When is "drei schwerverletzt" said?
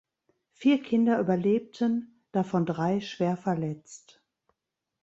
2.65-4.19